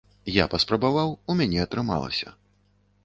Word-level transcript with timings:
Я 0.35 0.45
паспрабаваў, 0.53 1.13
у 1.33 1.35
мяне 1.41 1.59
атрымалася. 1.67 2.35